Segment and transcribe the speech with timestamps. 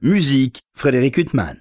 [0.00, 1.58] Musique, Frédéric Huttman.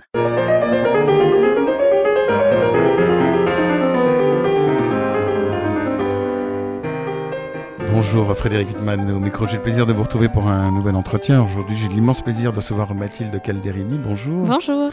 [7.99, 9.47] Bonjour Frédéric Huttman au micro.
[9.47, 11.44] J'ai le plaisir de vous retrouver pour un nouvel entretien.
[11.44, 13.97] Aujourd'hui, j'ai l'immense plaisir de recevoir Mathilde Calderini.
[13.97, 14.45] Bonjour.
[14.45, 14.91] Bonjour.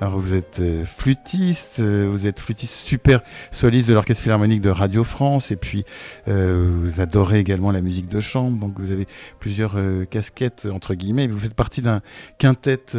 [0.00, 4.70] Alors, vous êtes euh, flûtiste, euh, vous êtes flûtiste super soliste de l'Orchestre Philharmonique de
[4.70, 5.84] Radio France et puis
[6.28, 8.58] euh, vous adorez également la musique de chambre.
[8.58, 9.06] Donc, vous avez
[9.38, 9.76] plusieurs
[10.08, 11.26] casquettes, entre guillemets.
[11.26, 12.00] Vous faites partie d'un
[12.38, 12.96] quintet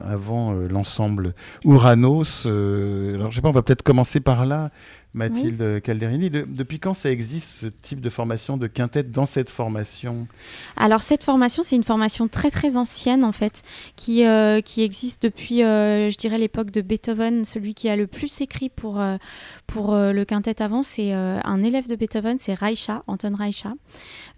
[0.00, 2.46] avant l'ensemble Uranos.
[2.46, 4.70] alors, je sais pas, on va peut-être commencer par là.
[5.14, 6.30] Mathilde Calderini.
[6.30, 10.26] depuis quand ça existe ce type de formation de quintette dans cette formation?
[10.76, 13.62] Alors cette formation, c'est une formation très très ancienne en fait,
[13.96, 17.44] qui, euh, qui existe depuis, euh, je dirais, l'époque de Beethoven.
[17.44, 19.16] Celui qui a le plus écrit pour, euh,
[19.66, 23.72] pour le quintet avant, c'est un élève de Beethoven, c'est Reicha, Anton Reicha.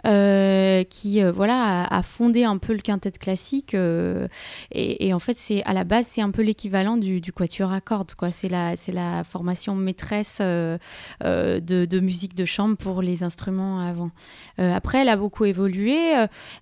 [0.07, 4.29] Euh, qui euh, voilà a, fondé un peu le quintet classique euh,
[4.71, 8.15] et, en fait c'est à la base c'est un peu l'équivalent du, quatuor à cordes
[8.15, 8.31] quoi.
[8.31, 14.11] C'est la c'est la formation maîtresse de, musique de chambre pour les instruments avant.
[14.59, 16.13] Après elle a beaucoup évolué.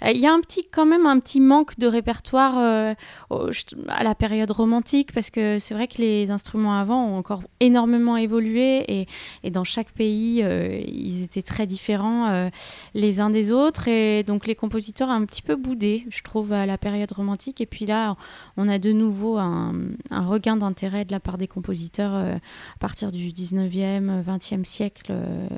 [0.06, 2.94] Il y a un petit quand même un petit manque de répertoire
[3.28, 8.16] à la période romantique parce que c'est vrai que les instruments avant ont encore énormément
[8.16, 9.06] évolué et,
[9.42, 10.44] et dans chaque pays
[10.86, 12.50] ils étaient très différents
[12.94, 13.88] les uns des autres.
[13.88, 17.61] Et donc les compositeurs un petit peu boudé, je trouve, à la période romantique.
[17.61, 18.16] Et puis là,
[18.56, 19.75] on a de nouveau un,
[20.11, 25.08] regain d'intérêt de la part des compositeurs euh, à partir du 19e, 20e siècle.
[25.10, 25.48] Euh,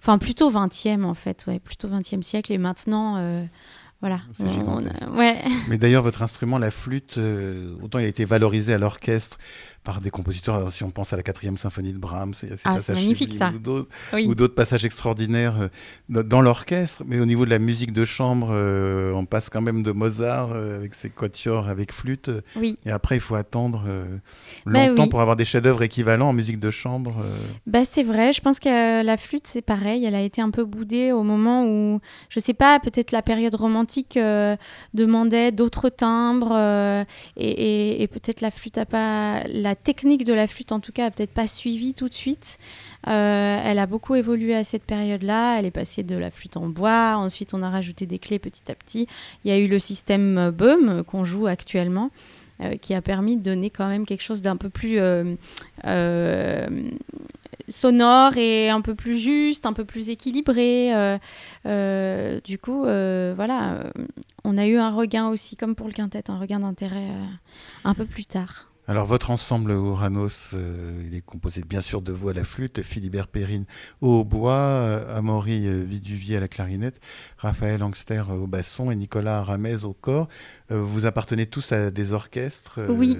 [0.00, 2.52] enfin, plutôt 20e en fait, ouais, plutôt 20e siècle.
[2.52, 3.16] Et maintenant.
[3.18, 3.44] Euh,
[4.00, 4.20] voilà.
[5.16, 5.38] ouais.
[5.68, 7.18] Mais d'ailleurs, votre instrument, la flûte,
[7.82, 9.38] autant il a été valorisé à l'orchestre
[9.84, 10.72] par des compositeurs.
[10.72, 12.32] Si on pense à la quatrième symphonie de Brahms,
[12.64, 13.52] ah, c'est magnifique ça.
[14.14, 17.02] Ou d'autres passages extraordinaires euh, dans l'orchestre.
[17.06, 20.52] Mais au niveau de la musique de chambre, euh, on passe quand même de Mozart
[20.52, 22.30] euh, avec ses quatuors avec flûte.
[22.56, 22.76] Oui.
[22.86, 23.84] Et après, il faut attendre
[24.66, 27.14] bah longtemps pour avoir des chefs-d'œuvre équivalents en musique de chambre.
[27.66, 28.32] Bah, c'est vrai.
[28.32, 30.06] Je pense que la flûte, c'est pareil.
[30.06, 32.00] Elle a été un peu boudée au moment où,
[32.30, 34.18] je sais pas, peut-être la période romantique
[34.94, 36.56] demandait d'autres timbres
[37.36, 41.06] et, et peut-être la flûte a pas la technique de la flûte, en tout cas,
[41.06, 42.58] a peut-être pas suivi tout de suite.
[43.06, 45.58] Euh, elle a beaucoup évolué à cette période-là.
[45.58, 47.16] Elle est passée de la flûte en bois.
[47.16, 49.06] Ensuite, on a rajouté des clés petit à petit.
[49.44, 52.10] Il y a eu le système BUM qu'on joue actuellement.
[52.60, 55.34] Euh, qui a permis de donner quand même quelque chose d'un peu plus euh,
[57.66, 61.18] sonore et un peu plus juste, un peu plus équilibré.
[61.64, 63.90] du coup, voilà,
[64.44, 67.08] on a eu un regain aussi, comme pour le quintet, un regain d'intérêt
[67.82, 68.68] un peu plus tard.
[68.86, 72.82] Alors votre ensemble Uranos, euh, il est composé bien sûr de vous à la flûte,
[72.82, 73.64] Philibert Perrine
[74.02, 77.00] au bois, euh, Amaury euh, Viduvier à la clarinette,
[77.38, 80.28] Raphaël Angster au basson et Nicolas Ramez au corps.
[80.68, 83.16] vous appartenez tous à des orchestres Oui,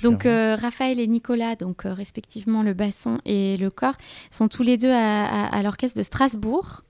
[0.00, 3.96] donc Raphaël et Nicolas, donc respectivement le basson et le corps,
[4.30, 6.82] sont tous les deux à l'orchestre de Strasbourg.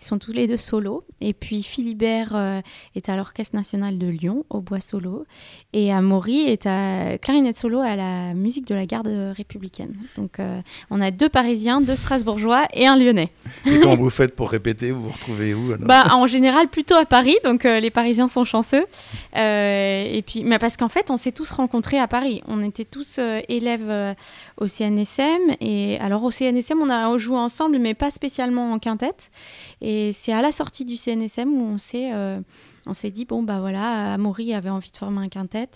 [0.00, 1.00] Ils sont tous les deux solos.
[1.20, 2.60] Et puis Philibert euh,
[2.94, 5.24] est à l'Orchestre national de Lyon, au bois solo.
[5.72, 9.96] Et Amaury est à clarinette solo à la musique de la garde républicaine.
[10.16, 10.60] Donc euh,
[10.90, 13.30] on a deux Parisiens, deux Strasbourgeois et un Lyonnais.
[13.66, 17.04] Et comment vous faites pour répéter Vous vous retrouvez où bah, En général, plutôt à
[17.04, 17.36] Paris.
[17.44, 18.86] Donc euh, les Parisiens sont chanceux.
[19.34, 22.42] et puis, mais parce qu'en fait, on s'est tous rencontrés à Paris.
[22.46, 24.14] On était tous élèves
[24.58, 25.56] au CNSM.
[25.60, 29.30] Et alors au CNSM, on a joué ensemble, mais pas spécialement en quintette.
[29.80, 32.40] Et c'est à la sortie du CNSM où on s'est euh,
[32.86, 35.68] on s'est dit bon bah voilà Amaury avait envie de former un quintet.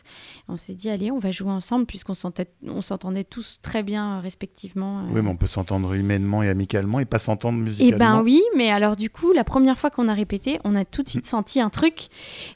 [0.49, 5.01] On s'est dit allez on va jouer ensemble puisqu'on s'entendait tous très bien euh, respectivement
[5.01, 5.03] euh.
[5.13, 7.95] oui mais on peut s'entendre humainement et amicalement et pas s'entendre musicalement.
[7.95, 10.85] eh ben oui mais alors du coup la première fois qu'on a répété on a
[10.85, 12.07] tout de suite senti un truc.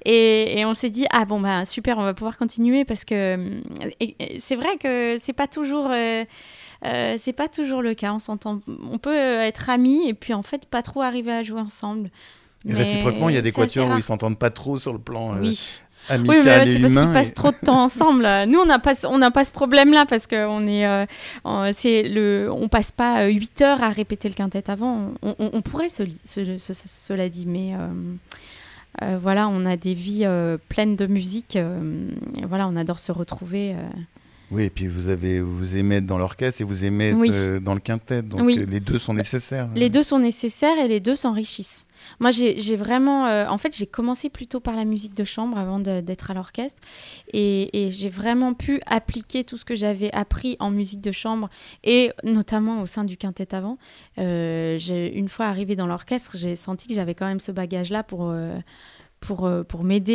[0.05, 3.61] Et, et on s'est dit ah bon bah super on va pouvoir continuer parce que
[4.39, 5.91] c'est vrai que c'est pas toujours
[6.85, 8.13] euh, c'est pas toujours le cas.
[8.13, 11.61] On s'entend, on peut être amis et puis en fait pas trop arriver à jouer
[11.61, 12.11] ensemble.
[12.69, 15.35] Réciproquement, il y a des quatuors où ils s'entendent pas trop sur le plan.
[15.35, 15.81] Euh, oui.
[16.11, 18.29] Amical oui, mais c'est parce qu'ils passent trop de temps ensemble.
[18.47, 21.07] Nous, on n'a pas, on n'a pas ce problème-là parce qu'on est, euh,
[21.75, 25.13] c'est le, on passe pas 8 heures à répéter le quintet avant.
[25.23, 27.73] On, pourrait, ce, cela dit, mais
[29.19, 30.27] voilà, on a des vies
[30.69, 31.59] pleines de musique.
[32.47, 33.75] voilà, on adore se retrouver.
[34.51, 37.61] Oui, et puis vous avez vous aimez être dans l'orchestre et vous aimez être euh,
[37.61, 39.69] dans le quintet, donc euh, les deux sont nécessaires.
[39.75, 41.87] Les deux sont nécessaires et les deux s'enrichissent.
[42.21, 45.79] Moi, j'ai vraiment, euh, en fait, j'ai commencé plutôt par la musique de chambre avant
[45.79, 46.83] d'être à l'orchestre,
[47.33, 51.49] et, j'ai vraiment pu appliquer tout ce que j'avais appris en musique de chambre
[51.83, 53.79] et notamment au sein du quintet avant.
[54.19, 58.35] une fois arrivée dans l'orchestre, j'ai senti que j'avais quand même ce bagage-là pour
[59.27, 60.13] pour, pour m'aider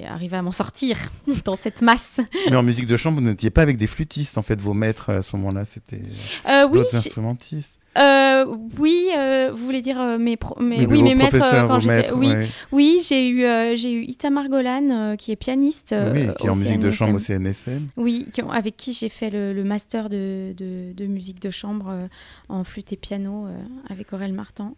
[0.00, 0.96] et arriver à m'en sortir
[1.44, 2.20] dans cette masse.
[2.50, 5.10] Mais en musique de chambre, vous n'étiez pas avec des flûtistes, en fait, vos maîtres
[5.10, 6.02] à ce moment-là, c'était
[6.46, 7.78] oui, d'autres instrumentistes.
[7.98, 8.46] Euh,
[8.78, 12.10] oui, euh, vous voulez dire euh, mes, mes, oui, mes maîtres quand j'étais.
[12.12, 12.32] Oui,
[12.70, 15.94] oui j'ai eu, j'ai eu Itamar Golan qui est pianiste.
[16.12, 17.88] oui, qui est en musique de chambre au CNSM.
[17.96, 22.08] Oui, avec qui j'ai fait le, master de, de, de, musique de chambre
[22.48, 23.46] en flûte et piano
[23.88, 24.74] avec Aurel Martin.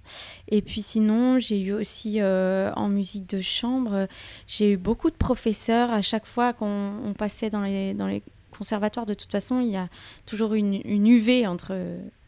[0.49, 4.08] Et puis sinon, j'ai eu aussi en musique de chambre,
[4.46, 8.22] j'ai eu beaucoup de professeurs à chaque fois qu'on passait dans les, dans les
[8.56, 9.06] conservatoires.
[9.06, 9.88] De toute façon, il y a
[10.26, 11.75] toujours une, une UV entre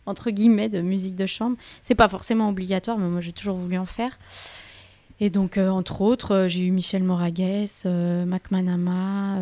[0.07, 1.57] entre guillemets, de musique de chambre.
[1.83, 4.19] C'est pas forcément obligatoire, mais moi j'ai toujours voulu en faire.
[5.19, 9.39] Et donc, euh, entre autres, euh, j'ai eu Michel Moragues, euh, Mac Manama,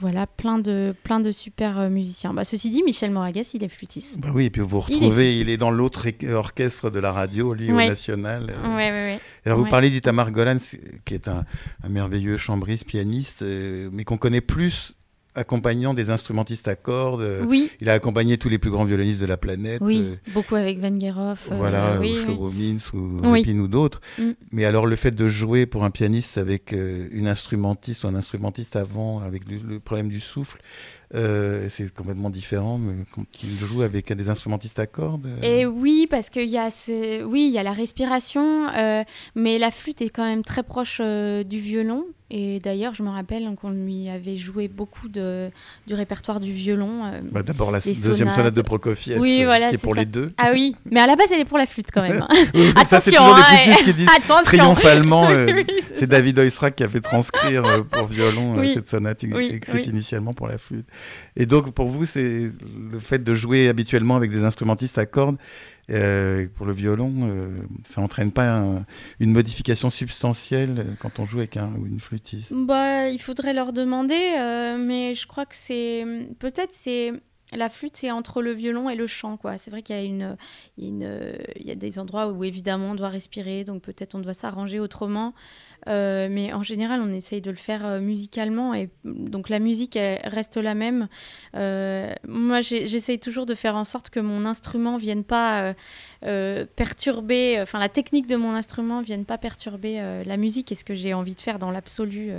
[0.00, 2.32] voilà, plein de, plein de super musiciens.
[2.32, 4.18] Bah, ceci dit, Michel Moragues, il est flûtiste.
[4.18, 7.52] Bah oui, et puis vous vous retrouvez, il est, dans l'autre orchestre de la radio,
[7.52, 8.54] lui, au national.
[8.64, 9.18] Oui, oui, oui.
[9.44, 10.58] Alors, vous parlez d'Itamar Golan,
[11.04, 11.44] qui est un,
[11.82, 13.44] un merveilleux chambriste, pianiste,
[13.92, 14.94] mais qu'on connaît plus
[15.38, 17.24] accompagnant des instrumentistes à cordes.
[17.46, 17.70] Oui.
[17.80, 19.80] Il a accompagné tous les plus grands violonistes de la planète.
[19.80, 21.48] Oui, euh, beaucoup avec Van Gerhoff.
[21.50, 22.50] Euh, voilà, oui, ou Shlomo
[22.92, 24.00] ou ou d'autres.
[24.18, 24.30] Mm.
[24.52, 28.14] Mais alors le fait de jouer pour un pianiste avec euh, une instrumentiste ou un
[28.14, 30.60] instrumentiste avant, avec le problème du souffle,
[31.14, 35.26] euh, c'est complètement différent mais quand il joue avec des instrumentistes à cordes.
[35.26, 35.42] Euh.
[35.42, 39.56] Et oui, parce qu'il y a ce, oui, il y a la respiration, euh, mais
[39.56, 42.04] la flûte est quand même très proche du violon.
[42.30, 45.48] Et d'ailleurs, je me rappelle qu'on lui avait joué beaucoup de,
[45.86, 47.10] du répertoire du violon.
[47.32, 50.26] Bah, D'abord la deuxième sonate de Prokofiev, oui, voilà, qui est pour les deux.
[50.36, 52.26] Ah oui, mais à la base, elle est pour la flûte quand même.
[52.54, 54.10] oui, Attention, ça, c'est qui disent
[54.44, 55.26] triomphalement.
[55.94, 60.58] c'est David Oistrakh qui a fait transcrire pour violon cette sonate écrite initialement pour la
[60.58, 60.86] flûte.
[61.36, 62.50] Et donc, pour vous, c'est
[62.90, 65.36] le fait de jouer habituellement avec des instrumentistes à cordes
[65.90, 67.48] euh, pour le violon, euh,
[67.84, 68.62] ça n'entraîne pas
[69.20, 72.52] une modification substantielle quand on joue avec un ou une flûtiste?
[72.52, 76.04] Bah, Il faudrait leur demander, euh, mais je crois que c'est.
[76.38, 77.12] Peut-être c'est.
[77.52, 79.38] La flûte, c'est entre le violon et le chant.
[79.38, 79.56] quoi.
[79.56, 80.36] C'est vrai qu'il y, a une,
[80.76, 84.34] une, il y a des endroits où évidemment on doit respirer, donc peut-être on doit
[84.34, 85.32] s'arranger autrement.
[85.86, 88.74] Euh, mais en général, on essaye de le faire euh, musicalement.
[88.74, 91.08] Et donc la musique reste la même.
[91.54, 95.74] Euh, moi, j'essaye toujours de faire en sorte que mon instrument vienne pas
[96.76, 100.94] perturber, enfin la technique de mon instrument vienne pas perturber la musique et ce que
[100.94, 102.32] j'ai envie de faire dans l'absolu.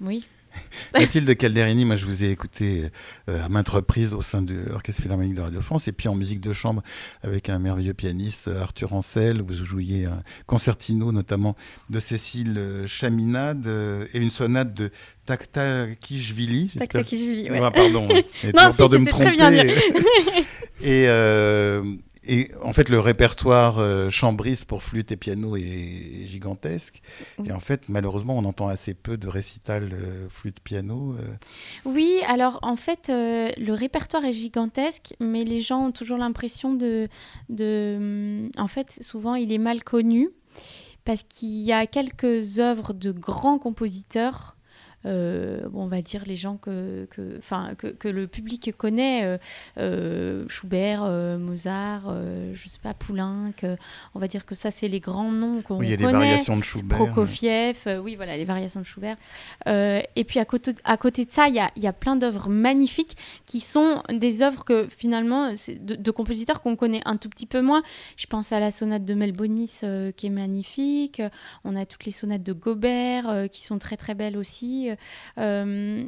[0.00, 0.26] oui.
[0.94, 2.90] Mathilde Calderini, moi je vous ai écouté
[3.28, 6.14] euh, à maintes reprises au sein de l'Orchestre Philharmonique de Radio France et puis en
[6.14, 6.82] musique de chambre
[7.22, 9.42] avec un merveilleux pianiste euh, Arthur Ancel.
[9.42, 11.56] Vous jouiez un concertino notamment
[11.90, 13.66] de Cécile euh, Chaminade
[14.12, 14.90] et une sonate de
[15.26, 16.70] Taktakishvili.
[16.78, 17.60] Taktakishvili, ouais.
[17.62, 18.08] Ah, pardon,
[18.42, 19.36] j'ai peur de me tromper.
[19.36, 19.64] Très bien
[20.82, 21.06] et,
[22.28, 27.00] et en fait, le répertoire euh, chambriste pour flûte et piano est, gigantesque.
[27.44, 31.14] Et en fait, malheureusement, on entend assez peu de récital euh, flûte-piano.
[31.14, 31.34] Euh.
[31.86, 37.08] Oui, alors en fait, le répertoire est gigantesque, mais les gens ont toujours l'impression de,
[37.48, 38.48] de...
[38.58, 40.28] En fait, souvent, il est mal connu
[41.04, 44.57] parce qu'il y a quelques œuvres de grands compositeurs euh,
[45.04, 49.38] on va dire les gens que, que, que, le public connaît, euh,
[49.78, 51.02] euh, Schubert,
[51.38, 52.12] Mozart,
[52.54, 53.52] je sais pas, Poulenc,
[54.14, 56.04] on va dire que ça c'est les grands noms qu'on oui, il y a les
[56.04, 56.98] variations de Schubert.
[56.98, 59.16] Prokofiev, oui voilà, les variations de Schubert.
[59.66, 62.48] et puis à côté, à côté de ça, il y a, y a, plein d'œuvres
[62.48, 67.46] magnifiques qui sont des œuvres que finalement, de, de compositeurs qu'on connaît un tout petit
[67.46, 67.82] peu moins.
[68.16, 69.80] Je pense à la sonate de Melbonis
[70.16, 71.22] qui est magnifique,
[71.64, 74.87] on a toutes les sonates de Gobert qui sont très très belles aussi.
[75.38, 76.04] Euh,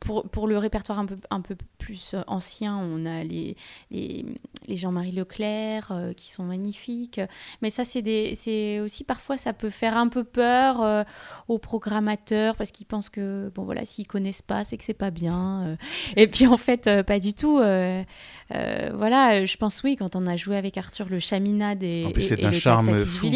[0.00, 3.56] pour, pour, le répertoire un peu, un peu plus ancien, on a les,
[3.90, 4.24] les,
[4.68, 7.20] Jean-Marie Leclerc euh, qui sont magnifiques.
[7.62, 11.04] Mais ça, c'est aussi parfois, ça peut faire un peu peur euh,
[11.48, 15.10] aux programmateurs parce qu'ils pensent que, bon voilà, s'ils connaissent pas, c'est que c'est pas
[15.10, 15.76] bien.
[16.16, 17.56] et puis en fait, pas du tout.
[17.56, 22.22] voilà, je pense oui, quand on a joué avec Arthur le Chaminade et, en plus,
[22.22, 23.30] c'est un charme fou.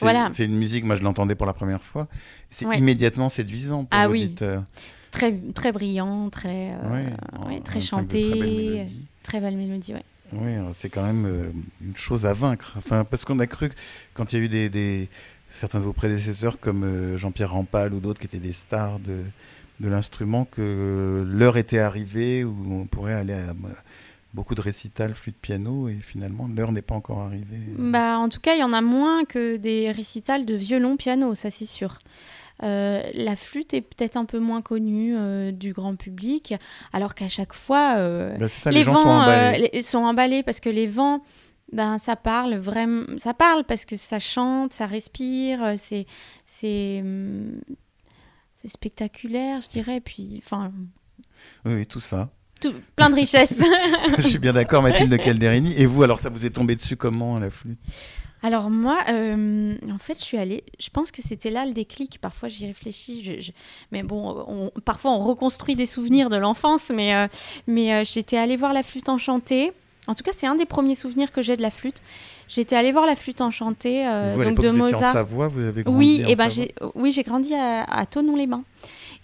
[0.00, 0.30] Voilà.
[0.32, 2.08] C'est une musique, moi je l'entendais pour la première fois.
[2.50, 4.08] C'est immédiatement séduisant pour ah
[4.40, 4.64] l'auditeur.
[5.10, 8.86] Très, très brillant, très, euh, très chanté,
[9.22, 9.92] très belle mélodie.
[9.92, 10.02] Ouais.
[10.32, 11.50] Oui, c'est quand même euh,
[11.84, 12.72] une chose à vaincre.
[12.78, 13.74] Enfin, parce qu'on a cru que
[14.14, 15.08] quand il y a eu des, des
[15.50, 19.18] certains de vos prédécesseurs comme euh, Jean-Pierre Rampal ou d'autres qui étaient des stars de,
[19.80, 23.54] de l'instrument, que l'heure était arrivée où on pourrait aller à
[24.32, 27.60] beaucoup de récitals flûte piano et finalement l'heure n'est pas encore arrivée.
[27.76, 31.34] Bah, en tout cas, il y en a moins que des récitals de violon piano,
[31.34, 31.98] ça c'est sûr.
[32.62, 36.54] Euh, la flûte est peut-être un peu moins connue euh, du grand public,
[36.92, 39.82] alors qu'à chaque fois, euh, bah, les, vents sont emballés.
[39.82, 41.22] sont emballés parce que les vents
[41.72, 46.06] ben ça parle vraiment, ça parle parce que ça chante, ça respire, c'est
[46.44, 47.60] c'est hum,
[48.62, 50.00] c'est spectaculaire, je dirais.
[50.00, 50.72] Puis, enfin.
[51.64, 52.30] Oui, oui, tout ça.
[52.60, 53.60] Tout, plein de richesses.
[54.18, 55.74] je suis bien d'accord, Mathilde Calderini.
[55.76, 57.80] Et vous, alors, ça vous est tombé dessus comment, la flûte?
[58.42, 60.64] Alors moi, euh, en fait, je suis allée.
[60.80, 62.18] Je pense que c'était là le déclic.
[62.20, 63.54] Parfois, j'y réfléchis.
[63.92, 66.90] Mais bon, parfois, on reconstruit des souvenirs de l'enfance.
[66.92, 67.28] Mais, euh,
[67.68, 69.72] mais euh, j'étais allée voir la flûte enchantée.
[70.08, 72.02] En tout cas, c'est un des premiers souvenirs que j'ai de la flûte.
[72.48, 75.10] J'étais allée voir la flûte enchantée vous, donc de Mozart.
[75.10, 78.04] En Savoie, vous avez grandi oui, et eh ben j'ai oui, j'ai grandi à, à
[78.04, 78.64] Tonon-les-Bains.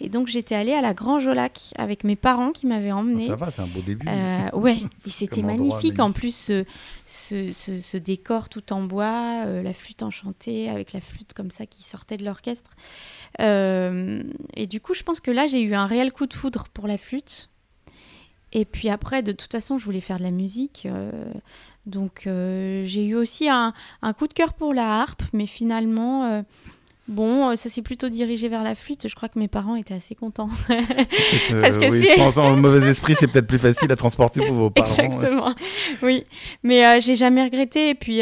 [0.01, 3.27] Et donc j'étais allée à la Grange au Lac avec mes parents qui m'avaient emmenée.
[3.27, 4.07] ça va, c'est un beau début.
[4.09, 5.99] Euh, ouais, c'était magnifique.
[5.99, 6.65] En plus, ce,
[7.05, 11.67] ce, ce, décor tout en bois, euh, la flûte enchantée avec la flûte comme ça
[11.67, 12.77] qui sortait de l'orchestre.
[13.41, 14.23] Euh,
[14.55, 16.87] et du coup, je pense que là, j'ai eu un réel coup de foudre pour
[16.87, 17.51] la flûte.
[18.53, 20.87] Et puis après, de toute façon, je voulais faire de la musique.
[21.87, 26.43] donc j'ai eu aussi un, un, coup de cœur pour la harpe, mais finalement
[27.09, 29.09] Bon, euh, ça s'est plutôt dirigé vers la flûte.
[29.09, 30.51] Je crois que mes parents étaient assez contents.
[30.71, 34.69] Euh, Parce que oui, sans, mauvais esprit, c'est peut-être plus facile à transporter pour vos
[34.69, 34.89] parents.
[34.89, 35.55] Exactement.
[36.03, 36.25] Oui,
[36.63, 37.89] mais euh, j'ai jamais regretté.
[37.91, 38.19] Et puis,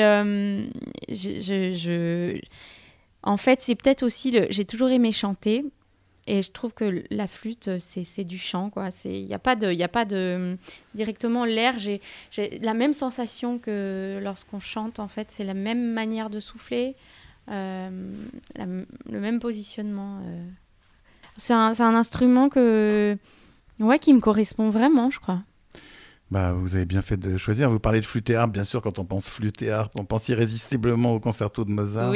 [1.09, 2.39] je,
[3.25, 4.47] en fait, c'est peut-être aussi le.
[4.51, 5.65] J'ai toujours aimé chanter.
[6.29, 8.89] Et je trouve que la flûte, c'est du chant, quoi.
[9.05, 10.57] Il n'y a pas de, a pas de
[10.95, 11.79] directement l'air.
[11.79, 12.01] J'ai
[12.63, 15.01] la même sensation que lorsqu'on chante.
[15.01, 16.95] En fait, c'est la même manière de souffler.
[17.51, 18.25] Euh,
[18.59, 20.21] le même positionnement.
[20.25, 20.45] Euh.
[21.37, 23.17] C'est un, un, instrument que,
[23.79, 25.43] ouais, qui me correspond vraiment, je crois.
[26.33, 27.71] Bah, vous avez bien fait de choisir.
[27.71, 30.05] Vous parlez de flûte et harpe, bien sûr, quand on pense flûte et harpe, on
[30.05, 32.13] pense irrésistiblement au concerto de Mozart,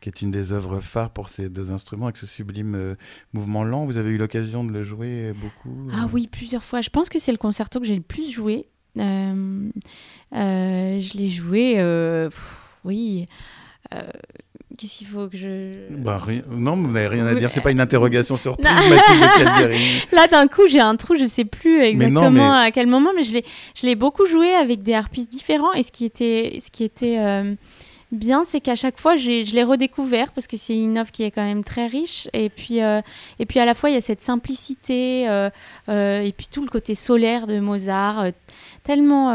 [0.00, 2.94] qui est une des œuvres phares pour ces deux instruments, avec ce sublime euh,
[3.32, 3.86] mouvement lent.
[3.86, 6.80] Vous avez eu l'occasion de le jouer beaucoup Ah oui, plusieurs fois.
[6.80, 8.66] Je pense que c'est le concerto que j'ai le plus joué.
[8.94, 9.72] je
[11.16, 12.28] l'ai joué,
[12.84, 13.26] oui.
[14.78, 15.72] Qu'est-ce qu'il faut que je.
[15.90, 17.50] Bah, Non, vous n'avez rien à dire.
[17.52, 18.70] C'est pas une interrogation surprise,
[20.12, 21.16] Là, d'un coup, j'ai un trou.
[21.16, 23.40] Je sais plus exactement à quel moment, mais je
[23.82, 25.72] l'ai, beaucoup joué avec des harpistes différents.
[25.72, 27.54] Et ce qui était, ce qui était euh,
[28.12, 31.32] bien, c'est qu'à chaque fois, je l'ai redécouvert parce que c'est une œuvre qui est
[31.32, 32.28] quand même très riche.
[32.32, 33.02] Et puis, euh,
[33.40, 35.50] et puis à la fois, il y a cette simplicité euh,
[35.88, 38.26] et puis tout le côté solaire de Mozart,
[38.84, 39.34] tellement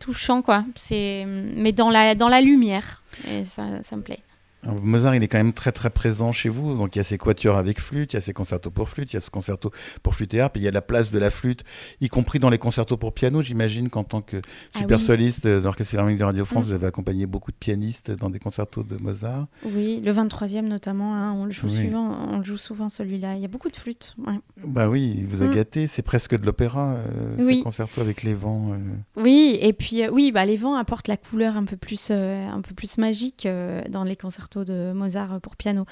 [0.00, 0.64] touchant, quoi.
[0.90, 3.02] Mais dans la, dans la lumière.
[3.30, 4.20] Et ça, ça me plaît.
[4.64, 6.76] Mozart, il est quand même très très présent chez vous.
[6.76, 9.12] Donc il y a ses quatuors avec flûte, il y a ses concertos pour flûte,
[9.12, 9.70] il y a ce concerto
[10.02, 11.64] pour flûte et harpe, il y a la place de la flûte,
[12.00, 13.42] y compris dans les concertos pour piano.
[13.42, 14.36] J'imagine qu'en tant que
[14.74, 16.68] ah super soliste d'Orchestre Philharmonique de Radio France, mm.
[16.68, 19.46] vous avez accompagné beaucoup de pianistes dans des concertos de Mozart.
[19.64, 23.36] Oui, le 23e notamment, hein, on le joue souvent, on joue souvent celui-là.
[23.36, 24.14] Il y a beaucoup de flûtes.
[24.64, 25.54] Bah oui, il vous a mm.
[25.54, 25.86] gâté.
[25.86, 27.58] C'est presque de l'opéra, euh, oui.
[27.58, 28.72] ces concertos avec les vents.
[28.72, 29.22] Euh.
[29.22, 32.60] Oui, et puis euh, oui, bah les vents apportent la couleur un peu plus, un
[32.60, 33.48] peu plus magique
[33.88, 35.84] dans les concertos de Mozart pour piano.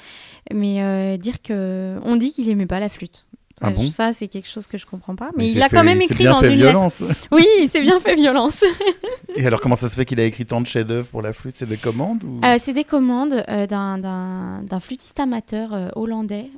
[0.52, 3.26] Mais euh, dire que on dit qu'il aimait pas la flûte.
[3.60, 3.88] Ah bon?
[3.88, 5.30] ça, c'est quelque chose que je comprends pas.
[5.36, 7.00] Mais, il a quand même écrit dans une violence.
[7.00, 7.26] lettre.
[7.32, 8.64] Oui, il s'est bien fait violence.
[9.36, 11.56] Et alors, comment ça se fait qu'il a écrit tant de chefs-d'œuvre pour la flûte?
[11.58, 12.40] C'est des commandes ou...
[12.44, 16.50] Euh, c'est des commandes euh, d'un flûtiste amateur hollandais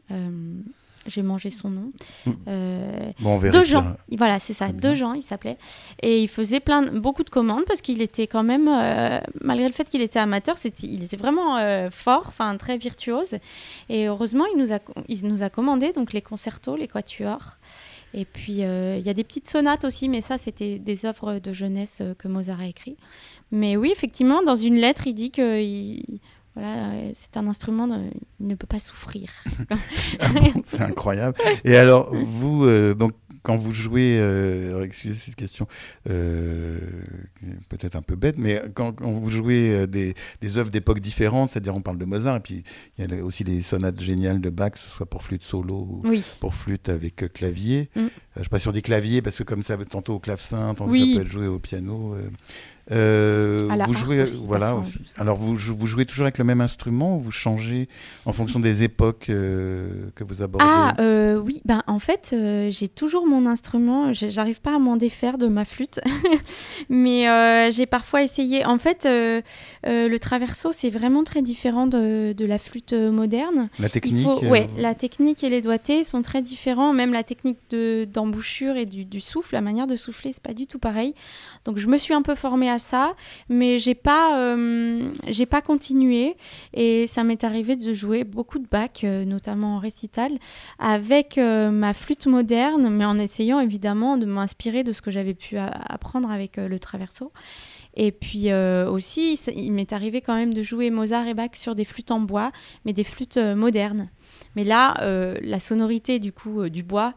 [1.11, 1.93] j'ai mangé son nom.
[2.26, 2.31] Mm.
[2.49, 5.59] Euh, bon, deux gens, voilà, c'est ça, deux gens, il s'appelait.
[6.02, 9.75] Et il faisait plein, beaucoup de commandes parce qu'il était quand même, euh, malgré le
[9.75, 13.37] fait qu'il était amateur, c'était, il était vraiment euh, fort, enfin très virtuose.
[13.88, 17.59] Et heureusement, il nous a, il nous a commandé donc les concertos, les quatuors.
[18.12, 21.52] Et puis il y a des petites sonates aussi, mais ça, c'était des œuvres de
[21.52, 22.97] jeunesse que Mozart a écrit.
[23.52, 26.00] Mais oui, effectivement, dans une lettre, il dit que
[26.55, 27.87] voilà, c'est un instrument,
[28.40, 29.31] il ne peut pas souffrir.
[30.65, 31.37] C'est incroyable.
[31.65, 35.67] Et alors, vous, euh, donc, quand vous jouez, euh, excusez cette question,
[36.11, 36.79] euh,
[37.71, 41.81] peut-être un peu bête, mais quand, vous jouez des, des œuvres d'époques différentes, c'est-à-dire on
[41.81, 42.65] parle de Mozart, et puis
[42.99, 45.75] il y a aussi des sonates géniales de Bach, que ce soit pour flûte solo
[45.75, 46.03] ou
[46.41, 47.89] pour flûte avec clavier.
[47.97, 48.01] Mm.
[48.35, 50.75] je ne sais pas si on dit clavier, parce que comme ça, tantôt au clavecin,
[50.75, 52.15] tantôt ça peut être joué au piano.
[52.93, 54.77] Euh, vous jouez, voilà.
[55.17, 57.89] Alors vous, vous, jouez toujours avec le même instrument ou vous changez
[58.27, 62.35] en fonction des époques euh, que vous abordez Ah euh, oui, ben en fait
[62.69, 64.13] j'ai toujours mon instrument.
[64.13, 66.01] J'arrive pas à m'en défaire de ma flûte,
[66.89, 68.65] mais j'ai parfois essayé.
[68.65, 73.69] En fait, le traverso c'est vraiment très différent de, de, la flûte moderne.
[73.79, 74.43] La technique.
[74.43, 76.93] ouais, la technique et les doigtés sont très différents.
[76.93, 80.67] Même la technique d'embouchure et du, du, souffle, la manière de souffler, c'est pas du
[80.67, 81.15] tout pareil.
[81.65, 83.15] Donc je me suis un peu formée à ça,
[83.49, 86.37] mais j'ai pas, euh, j'ai pas continué.
[86.75, 90.33] Et ça m'est arrivé de jouer beaucoup de bacs, euh, notamment en récital,
[90.79, 95.35] avec euh, ma flûte moderne, mais en essayant évidemment de m'inspirer de ce que j'avais
[95.35, 97.33] pu apprendre avec le traverso.
[97.95, 101.85] Et puis aussi, il m'est arrivé quand même de jouer Mozart et Bach sur des
[101.85, 102.51] flûtes en bois,
[102.85, 104.09] mais des flûtes modernes.
[104.55, 104.95] Mais là,
[105.43, 107.13] la sonorité du coup du bois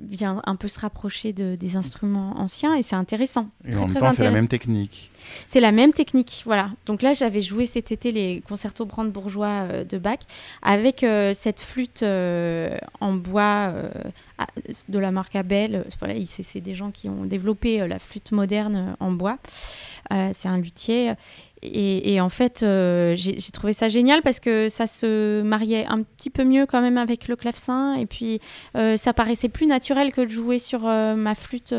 [0.00, 3.48] vient un peu se rapprocher de, des instruments anciens et c'est intéressant.
[3.64, 5.12] Et en même temps, c'est la même technique.
[5.46, 6.70] C'est la même technique, voilà.
[6.86, 10.18] Donc là, j'avais joué cet été les concertos brandebourgeois euh, de Bach
[10.62, 13.72] avec euh, cette flûte euh, en bois
[14.88, 15.84] de la marque Abel.
[15.98, 19.36] Voilà, c'est des gens qui ont développé la flûte moderne en bois.
[20.10, 21.12] c'est un luthier.
[21.62, 22.64] Et, en fait,
[23.14, 26.98] j'ai trouvé ça génial parce que ça se mariait un petit peu mieux quand même
[26.98, 27.94] avec le clavecin.
[27.94, 28.40] Et puis,
[28.74, 31.72] ça paraissait plus naturel que de jouer sur ma flûte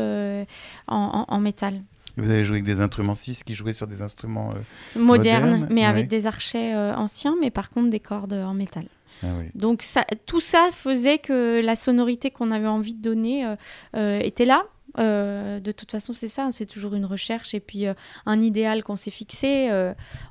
[0.88, 1.82] en métal.
[2.16, 5.84] Vous avez joué avec des instruments 6 qui jouaient sur des instruments euh, modernes, mais
[5.84, 8.84] avec des archets euh, anciens, mais par contre des cordes en métal.
[9.22, 13.56] Ah Donc ça, tout ça faisait que la sonorité qu'on avait envie de donner
[13.96, 14.64] euh, était là.
[14.96, 17.86] De toute façon, c'est ça, c'est toujours une recherche et puis
[18.26, 19.70] un idéal qu'on s'est fixé.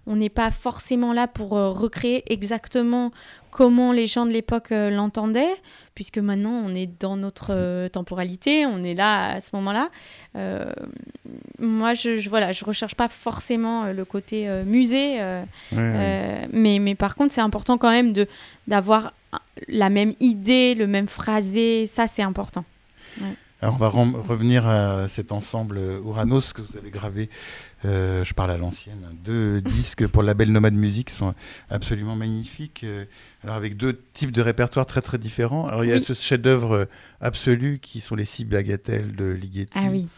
[0.07, 3.11] on n'est pas forcément là pour recréer exactement
[3.51, 5.55] comment les gens de l'époque l'entendaient,
[5.95, 9.89] puisque maintenant on est dans notre temporalité, on est là à ce moment-là
[11.59, 16.79] moi, je, je, voilà, je recherche pas forcément euh, le côté euh, musée, euh, mais,
[16.79, 18.27] mais par contre, c'est important quand même de
[18.67, 19.13] d'avoir
[19.67, 21.85] la même idée, le même phrasé.
[21.87, 22.65] Ça, c'est important.
[23.63, 27.29] Alors, on va revenir à cet ensemble Uranos que vous avez gravé.
[27.85, 29.07] je parle à l'ancienne.
[29.23, 31.33] Deux disques pour la belle Nomade Musique sont
[31.69, 32.85] absolument magnifiques.
[33.41, 35.65] alors, avec deux types de répertoires très très différents.
[35.67, 36.89] Alors, il y a ce chef-d'œuvre
[37.21, 39.77] absolu qui sont les six bagatelles de Ligeti.
[39.77, 40.09] Ah oui.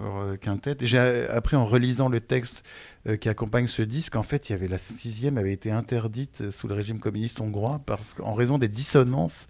[0.00, 0.82] Euh, quintette.
[0.82, 2.62] Et j'ai appris en relisant le texte
[3.08, 6.50] euh, qui accompagne ce disque, en fait, il y avait la sixième avait été interdite
[6.50, 9.46] sous le régime communiste hongrois parce qu'en raison des dissonances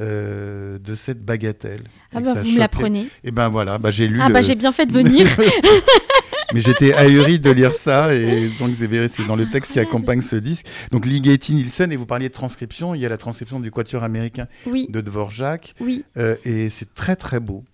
[0.00, 1.84] euh, de cette bagatelle.
[2.12, 3.02] Ah bah vous me l'apprenez.
[3.02, 4.18] Et eh ben voilà, bah j'ai lu.
[4.20, 5.28] Ah bah j'ai bien fait de venir.
[6.54, 10.34] Mais j'étais ahuri de lire ça et donc c'est dans le texte qui accompagne ce
[10.34, 10.66] disque.
[10.90, 14.02] Donc Ligeti Nielsen et vous parliez de transcription, il y a la transcription du quatuor
[14.02, 15.74] américain de Dvorak.
[15.78, 16.04] Oui.
[16.16, 17.64] et c'est très très beau.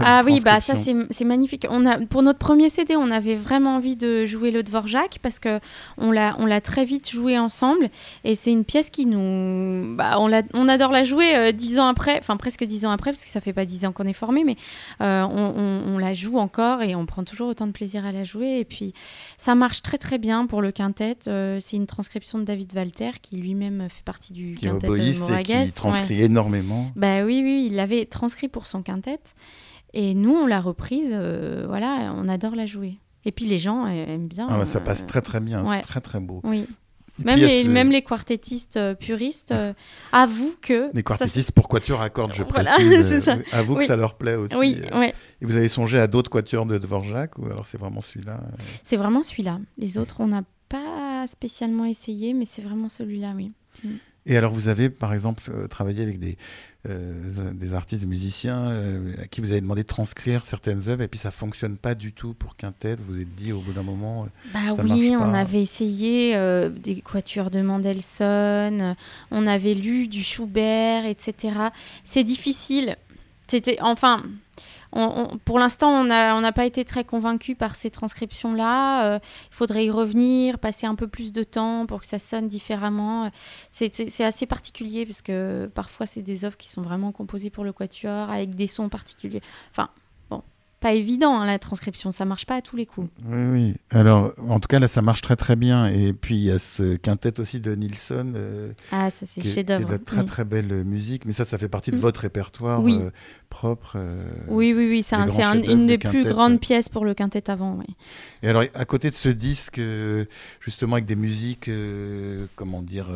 [0.00, 1.66] Ah oui, bah ça c'est magnifique.
[1.70, 5.38] On a, pour notre premier CD, on avait vraiment envie de jouer le Dvorak parce
[5.38, 5.60] que
[5.98, 7.88] on l'a, on l'a très vite joué ensemble
[8.24, 11.86] et c'est une pièce qui nous, bah, on, on adore la jouer euh, dix ans
[11.86, 14.12] après, enfin presque dix ans après parce que ça fait pas dix ans qu'on est
[14.12, 14.56] formé, mais
[15.00, 18.58] euh, on, la joue encore et on prend toujours autant de plaisir à la jouer
[18.58, 18.92] et puis
[19.38, 21.16] ça marche très très bien pour le quintet.
[21.28, 25.64] Euh, c'est une transcription de David Walter qui lui-même fait partie du quintet de Moragas.
[25.66, 26.90] qui transcrit énormément.
[26.96, 29.20] Bah oui, oui, il l'avait transcrit pour son quintet.
[29.94, 32.98] Et nous, on l'a reprise, euh, voilà, on adore la jouer.
[33.24, 34.46] Et puis les gens aiment bien.
[34.50, 36.40] Ah ça passe très très bien, c'est très très beau.
[36.44, 36.66] Oui.
[37.24, 39.72] Même les, même les quartettistes euh, puristes euh,
[40.12, 40.90] avouent que.
[40.94, 43.30] Les quartettistes pour quatuor à cordes, je précise.
[43.52, 44.56] avouent que ça leur plaît aussi.
[44.56, 44.82] Oui,
[45.40, 48.40] Et vous avez songé à d'autres quatuors de Dvorak ou alors c'est vraiment celui-là
[48.82, 49.58] C'est vraiment celui-là.
[49.78, 53.52] Les autres, on n'a pas spécialement essayé, mais c'est vraiment celui-là, oui.
[54.26, 56.36] Et alors, vous avez par exemple travaillé avec des,
[56.88, 61.00] euh, des artistes, des musiciens euh, à qui vous avez demandé de transcrire certaines œuvres
[61.00, 62.96] et puis ça fonctionne pas du tout pour Quintet.
[62.96, 64.24] Vous vous êtes dit au bout d'un moment.
[64.54, 66.36] Euh, bah oui, on avait essayé
[66.70, 68.96] des quatuors de Mendelssohn,
[69.30, 71.54] on avait lu du Schubert, etc.
[72.04, 72.96] C'est difficile.
[73.46, 74.22] C'était enfin
[75.44, 79.06] pour l'instant, on n'a pas été très convaincu par ces transcriptions-là.
[79.06, 79.18] Euh,
[79.50, 83.30] il faudrait y revenir, passer un peu plus de temps pour que ça sonne différemment.
[83.70, 87.72] C'est assez particulier parce que parfois, c'est des œuvres qui sont vraiment composées pour le
[87.72, 89.42] quatuor avec des sons particuliers.
[89.70, 89.88] Enfin,
[90.84, 92.10] pas évident, hein, la transcription.
[92.10, 93.08] Ça marche pas à tous les coups.
[93.24, 93.74] Oui, oui.
[93.88, 95.86] Alors, en tout cas, là, ça marche très, très bien.
[95.86, 98.34] Et puis, il y a ce quintet aussi de Nilsson.
[98.36, 99.88] Euh, ah, ça, c'est chef-d'œuvre.
[99.88, 101.24] de très, très belle musique.
[101.24, 102.00] Mais ça, ça fait partie de mm.
[102.00, 103.10] votre répertoire euh,
[103.48, 103.94] propre.
[103.96, 105.02] Euh, oui, oui, oui.
[105.02, 107.78] C'est une des plus grandes pièces pour le quintet avant.
[107.78, 107.86] Oui.
[108.42, 109.80] Et alors, à côté de ce disque,
[110.60, 111.70] justement, avec des musiques,
[112.56, 113.08] comment dire,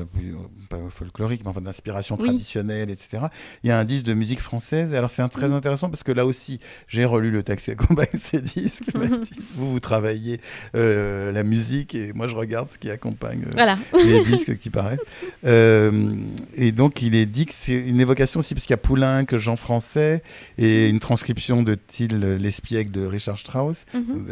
[0.71, 3.27] pas folkloriques, mais enfin d'inspiration traditionnelle, etc.,
[3.63, 4.95] il y a un disque de musique française.
[4.95, 8.07] Et alors, c'est très intéressant parce que là aussi, j'ai relu le texte qui accompagne
[8.15, 8.85] ces disques.
[8.95, 10.41] vous, vous travaillez
[10.75, 15.01] euh, la musique et moi, je regarde ce qui accompagne euh, les disques qui paraissent.
[15.45, 16.15] Euh,
[16.55, 19.27] et donc, il est dit que c'est une évocation aussi, parce qu'il y a Poulenc,
[19.33, 20.23] Jean Français,
[20.57, 23.85] et une transcription de Till L'Espiègle de Richard Strauss.
[23.95, 24.27] Mhm.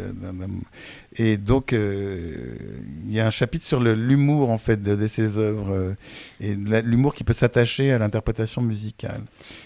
[1.15, 5.95] Et donc, il y a un chapitre sur l'humour, en fait, de, de ces œuvres,
[6.39, 9.21] et l'humour qui peut s'attacher à l'interprétation musicale.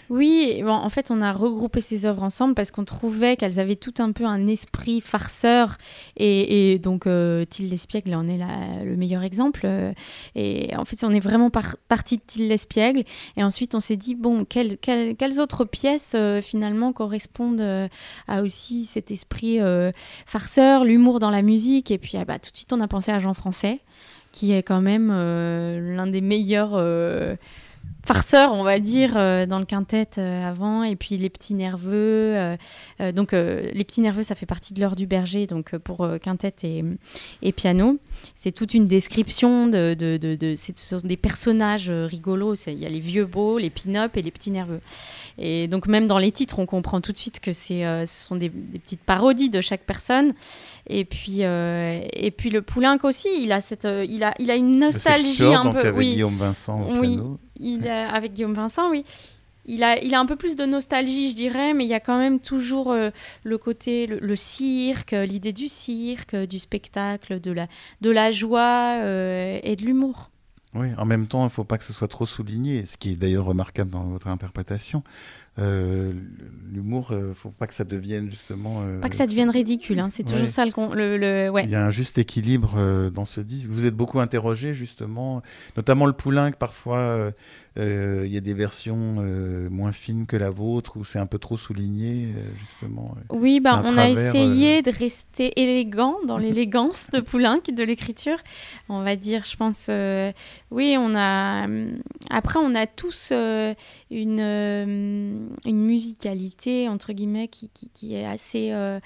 [0.10, 3.76] Oui, en fait, on a regroupé ces œuvres ensemble parce qu'on trouvait qu'elles elles avaient
[3.76, 5.78] tout un peu un esprit farceur.
[6.18, 8.40] Et, donc, euh, Tilde Espiègle en est
[8.84, 9.68] le meilleur exemple.
[10.36, 13.04] Et en fait, on est vraiment parti de Tilde Espiègle.
[13.38, 17.90] Et ensuite, on s'est dit, bon, quelles, autres pièces finalement correspondent
[18.28, 19.60] à aussi cet esprit
[20.26, 21.92] farceur, l'humour dans la musique.
[21.92, 23.80] Et puis, ah bah, tout de suite, on a pensé à Jean Français,
[24.32, 26.76] qui est quand même l'un des meilleurs
[28.06, 32.36] farceur, on va dire, euh, dans le quintet euh, avant, et puis les petits nerveux.
[33.00, 36.54] Euh, donc, les petits nerveux, ça fait partie de l'heure du berger, donc pour quintet
[37.42, 37.98] et, piano.
[38.36, 42.68] C'est toute une description de, de, ce sont des personnages rigolos.
[42.68, 44.82] Il y a les vieux beaux, les pin-up et les petits nerveux.
[45.38, 48.50] Et donc, même dans les titres, on comprend tout de suite que ce sont des,
[48.50, 50.34] petites parodies de chaque personne.
[50.88, 54.78] Et puis, et puis le Poulenc aussi, il a, cette, il a, il a une
[54.78, 55.92] nostalgie un peu.
[55.92, 57.20] oui, Guillaume Vincent au oui,
[57.60, 59.06] il avec Guillaume Vincent, oui.
[59.66, 62.00] Il a, il a un peu plus de nostalgie, je dirais, mais il y a
[62.00, 63.12] quand même toujours euh,
[63.44, 67.68] le côté, le, cirque, l'idée du cirque, du spectacle, de la,
[68.02, 70.32] de la joie euh, et de l'humour.
[70.74, 73.12] Oui, en même temps, il ne faut pas que ce soit trop souligné, ce qui
[73.12, 75.04] est d'ailleurs remarquable dans votre interprétation.
[75.60, 76.14] Euh,
[76.72, 78.84] l'humour, il euh, faut pas que ça devienne justement.
[78.84, 81.66] Euh, pas que ça devienne ridicule, hein, c'est toujours ça le, le, ouais.
[81.66, 83.68] Il y a un juste équilibre dans ce disque.
[83.68, 85.42] Vous êtes beaucoup interrogé justement,
[85.76, 87.34] notamment le Poulenc, parfois
[87.76, 89.22] il y a des versions
[89.70, 93.16] moins fines que la vôtre où c'est un peu trop souligné justement.
[93.30, 98.38] Oui, bah, on a essayé de rester élégant dans l'élégance de Poulenc, de l'écriture.
[98.88, 99.90] On va dire, je pense,
[100.72, 101.68] oui, on a.
[102.30, 103.34] Après, on a tous
[104.12, 109.00] une une musicalité, entre guillemets, qui, qui, est assez euh,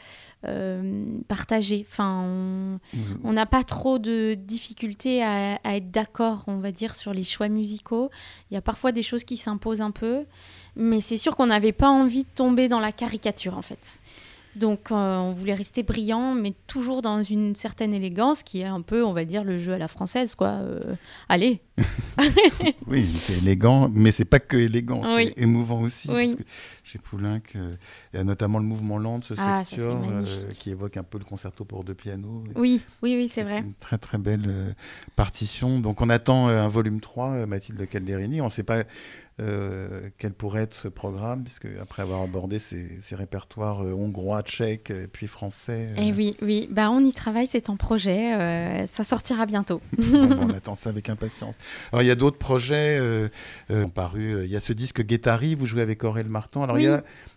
[0.46, 1.86] euh, partagée.
[1.90, 2.80] Enfin,
[3.24, 7.50] on n'a pas trop de difficultés à, être d'accord, on va dire, sur les choix
[7.50, 8.10] musicaux.
[8.50, 10.26] Il y a parfois des choses qui s'imposent un peu,
[10.76, 14.00] mais c'est sûr qu'on n'avait pas envie de tomber dans la caricature, en fait.
[14.56, 18.82] Donc euh, on voulait rester brillant, mais toujours dans une certaine élégance qui est un
[18.82, 20.48] peu, on va dire, le jeu à la française, quoi.
[20.48, 20.96] Euh,
[21.28, 21.60] allez.
[22.88, 26.08] oui, c'est élégant, mais c'est pas que élégant, c'est émouvant aussi.
[26.08, 26.44] Parce que
[26.86, 27.76] chez Poulenc, euh,
[28.14, 29.64] il y a notamment le mouvement lent de ce ah,
[30.52, 32.44] qui évoque un peu le concerto pour deux pianos.
[32.56, 33.60] Oui, oui, oui, c'est vrai.
[33.60, 34.76] Une très très belle
[35.18, 35.80] partition.
[35.80, 38.40] Donc on attend un volume 3, Mathilde Calderini.
[38.40, 38.84] On ne sait pas
[39.42, 44.92] euh, quel pourrait être ce programme, puisque après avoir abordé ces, répertoires euh, hongrois, tchèques,
[44.92, 45.90] et puis français.
[45.98, 49.82] Eh oui, oui, bah, on y travaille, c'est en projet, euh, ça sortira bientôt.
[50.14, 51.58] on attend ça avec impatience.
[51.92, 53.02] Alors il y a d'autres projets
[53.70, 56.64] ont paru, il y a ce disque Guettari, vous jouez avec Aurel Martin.
[56.64, 56.78] Alors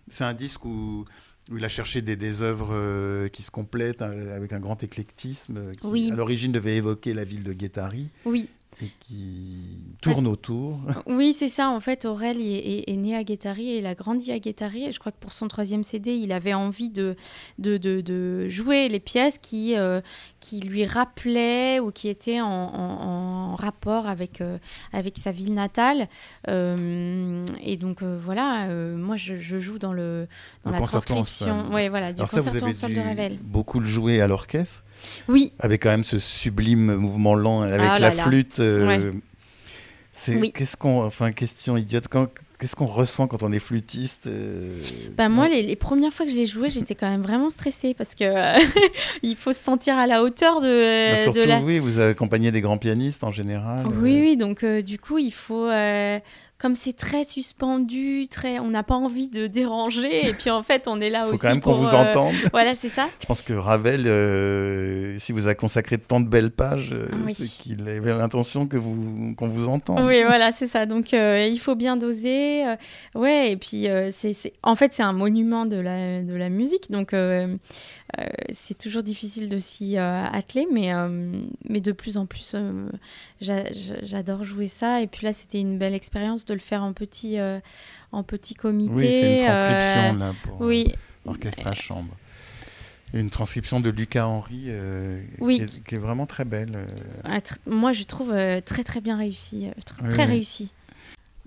[0.07, 1.03] c'est un disque où
[1.51, 6.11] où il a cherché des, des œuvres qui se complètent avec un grand éclectisme, qui
[6.11, 8.09] à l'origine devait évoquer la ville de Guettari.
[8.23, 8.47] Oui
[8.81, 10.79] et qui tourne autour.
[11.07, 11.69] Oui, c'est ça.
[11.69, 14.85] En fait, Aurel est, né à Guétari et il a grandi à Guétari.
[14.85, 17.15] Et je crois que pour son troisième CD, il avait envie de,
[17.57, 20.01] de, de, jouer les pièces qui, euh,
[20.39, 24.57] qui lui rappelaient ou qui étaient en, en, rapport avec, euh,
[24.93, 26.07] avec sa ville natale.
[26.47, 30.27] Euh, et donc, voilà, moi, je, joue dans, le,
[30.63, 33.37] dans la transcription ouais, voilà, du concerto en sol de Ravel.
[33.41, 34.83] Beaucoup le jouer à l'orchestre
[35.27, 35.51] oui.
[35.59, 38.59] Avec quand même ce sublime mouvement lent avec ah la flûte.
[38.59, 39.11] Euh,
[40.13, 42.07] c'est qu'est-ce qu'on, enfin question idiote,
[42.59, 44.81] qu'est-ce qu'on ressent quand on est flûtiste euh,
[45.15, 48.25] bah, Moi, les, premières fois que j'ai joué, j'étais quand même vraiment stressée parce que
[48.25, 48.59] euh,
[49.23, 51.11] il faut se sentir à la hauteur de.
[51.11, 51.61] Bah, surtout, de la...
[51.61, 53.87] oui, vous accompagnez des grands pianistes en général.
[54.01, 55.69] Oui, oui, donc du coup, il faut
[56.59, 60.89] comme c'est très suspendu, très, on n'a pas envie de déranger, et puis en fait,
[60.89, 61.35] on est là aussi.
[61.35, 62.33] Il faut quand même qu'on vous euh, entende.
[62.51, 63.07] voilà, c'est ça.
[63.21, 67.31] Je pense que Ravel, euh, si vous a consacré tant de belles pages, euh, ah
[67.33, 70.05] c'est qu'il avait l'intention que vous qu'on vous entende.
[70.05, 70.85] Oui, voilà, c'est ça.
[70.85, 72.65] Donc, il faut bien doser.
[73.15, 77.13] ouais, et puis c'est, en fait, c'est un monument de la de la musique, donc
[78.17, 82.55] euh, c'est toujours difficile de s'y euh, atteler, mais, euh, mais de plus en plus,
[83.39, 85.01] j'adore jouer ça.
[85.01, 87.37] Et puis là, c'était une belle expérience de le faire en petit,
[88.11, 88.93] en petit comité.
[88.93, 90.93] Oui, c'est une transcription là pour oui.
[91.25, 92.15] l'orchestre à chambre.
[93.13, 94.69] Une transcription de Lucas Henry
[95.39, 95.65] oui.
[95.85, 96.85] qui, est, vraiment très belle.
[97.65, 98.33] Moi, je trouve
[98.65, 99.67] très très bien réussi,
[100.09, 100.73] très réussi.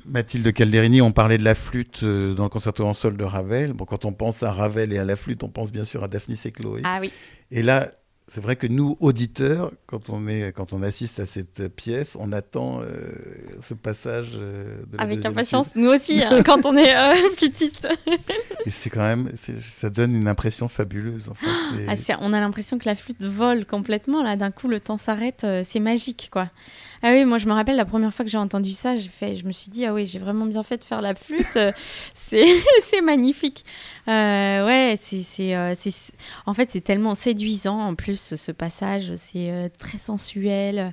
[0.06, 3.72] Mathilde Calderini, on parlait de la flûte euh, dans le concerto en sol de Ravel.
[3.72, 6.08] Bon, quand on pense à Ravel et à la flûte, on pense bien sûr à
[6.08, 6.82] Daphnis et Chloé.
[6.84, 7.12] Ah oui.
[7.50, 7.90] Et là,
[8.28, 12.32] c'est vrai que nous, auditeurs, quand on, est, quand on assiste à cette pièce, on
[12.32, 12.86] attend euh,
[13.60, 14.30] ce passage.
[14.34, 16.94] Euh, de Avec impatience, nous aussi, hein, quand on est
[17.36, 17.88] flûtiste.
[18.64, 21.24] et c'est quand même, ça donne une impression fabuleuse.
[21.88, 24.22] ah, on a l'impression que la flûte vole complètement.
[24.22, 25.46] Là, d'un coup, le temps s'arrête.
[25.64, 26.48] c'est magique, quoi.
[27.04, 29.34] Ah oui, moi je me rappelle la première fois que j'ai entendu ça, j'ai fait,
[29.34, 31.58] je me suis dit ah oui, j'ai vraiment bien fait de faire la flûte,
[32.14, 33.64] c'est magnifique.
[34.06, 35.74] Euh, ouais, c'est c'est euh,
[36.46, 40.92] en fait c'est tellement séduisant en plus ce passage, c'est euh, très sensuel.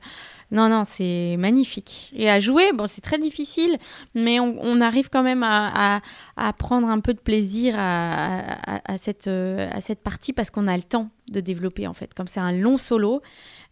[0.51, 2.11] Non, non, c'est magnifique.
[2.15, 3.77] Et à jouer, bon, c'est très difficile,
[4.15, 6.01] mais on, arrive quand même à,
[6.37, 8.57] à, prendre un peu de plaisir à,
[8.91, 12.15] à cette, à cette partie parce qu'on a le temps de développer, en fait.
[12.15, 13.21] Comme c'est un long solo,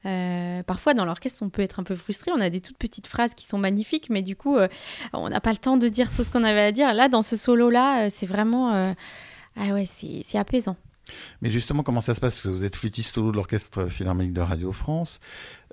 [0.07, 2.31] euh, parfois, dans l'orchestre, on peut être un peu frustré.
[2.33, 4.67] On a des toutes petites phrases qui sont magnifiques, mais du coup, euh,
[5.13, 6.93] on n'a pas le temps de dire tout ce qu'on avait à dire.
[6.93, 8.93] Là, dans ce solo-là, euh, c'est vraiment.
[9.57, 10.77] ah ouais, c'est apaisant.
[11.41, 12.45] Mais justement, comment ça se passe?
[12.45, 15.19] Vous êtes flûtiste solo de l'Orchestre Philharmonique de Radio France.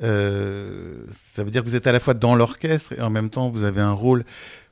[0.01, 3.49] ça veut dire que vous êtes à la fois dans l'orchestre et en même temps,
[3.51, 4.25] vous avez un rôle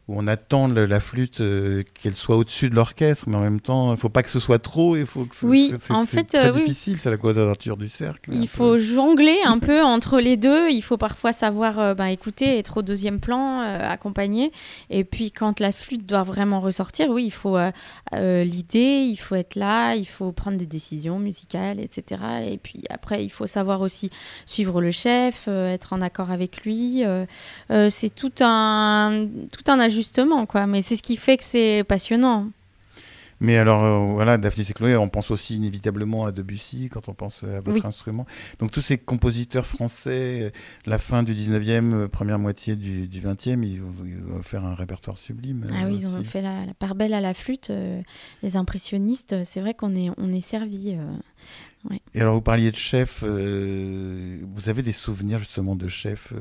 [0.08, 3.88] où on attend la flûte euh, qu'elle soit au-dessus de l'orchestre, mais en même temps,
[3.88, 4.96] il ne faut pas que ce soit trop.
[4.96, 8.30] Il faut que oui, en fait, c'est très euh, difficile, c'est la quadrature du cercle.
[8.32, 10.70] Il faut jongler un peu entre les deux.
[10.70, 14.50] Il faut parfois savoir, euh, bah, écouter, être au deuxième plan, accompagner.
[14.90, 17.56] Et puis, quand la flûte doit vraiment ressortir, oui, il faut
[18.12, 22.20] l'idée, il faut être là, il faut prendre des décisions musicales, etc.
[22.50, 24.10] Et puis après, il faut savoir aussi
[24.46, 27.04] suivre le chef, être en accord avec lui.
[27.68, 30.66] c'est tout un, tout un justement, quoi.
[30.66, 32.48] Mais c'est ce qui fait que c'est passionnant.
[33.42, 37.12] Mais alors, euh, voilà, Daphne et Chloé, on pense aussi inévitablement à Debussy quand on
[37.12, 38.24] pense à votre instrument.
[38.61, 40.50] Donc, tous ces compositeurs français, euh,
[40.87, 45.66] la fin du 19e, euh, première moitié du, 20e, ils, ont fait un répertoire sublime.
[45.72, 47.72] Ah oui, ils ont fait la, part belle à la flûte.
[48.44, 50.96] les impressionnistes, c'est vrai qu'on est, on est servi.
[52.14, 53.24] Et alors, vous parliez de chef.
[53.24, 56.33] vous avez des souvenirs justement de chef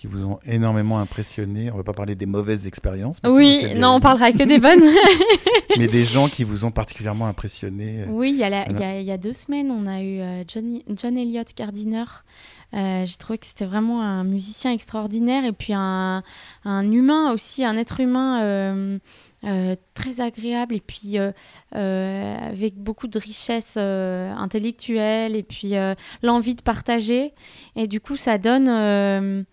[0.00, 3.18] qui vous ont énormément impressionné On va pas parler des mauvaises expériences.
[3.22, 4.82] Oui, non, on parlera que des bonnes.
[5.78, 8.04] mais des gens qui vous ont particulièrement impressionné.
[8.04, 11.54] Euh, oui, il y, a, y a deux semaines, on a eu euh, John Elliott
[11.54, 12.04] Gardiner.
[12.72, 16.22] Euh, j'ai trouvé que c'était vraiment un musicien extraordinaire et puis un,
[16.64, 18.98] un humain aussi, un être humain
[19.92, 21.18] très agréable et puis
[21.72, 25.74] avec beaucoup de richesse intellectuelle et puis
[26.22, 27.34] l'envie de partager.
[27.76, 29.44] Et du coup, ça donne